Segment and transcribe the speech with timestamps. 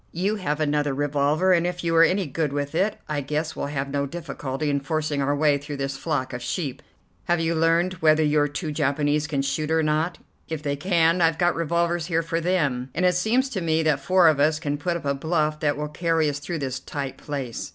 [0.11, 3.67] You have another revolver, and if you are any good with it I guess we'll
[3.67, 6.81] have no difficulty in forcing our way through this flock of sheep.
[7.25, 10.17] Have you learned whether your two Japanese can shoot or not?
[10.49, 13.99] If they can, I've got revolvers here for them, and it seems to me that
[13.99, 17.17] four of us can put up a bluff that will carry us through this tight
[17.19, 17.69] place.